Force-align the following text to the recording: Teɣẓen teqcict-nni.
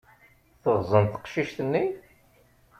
Teɣẓen 0.61 1.05
teqcict-nni. 1.07 1.85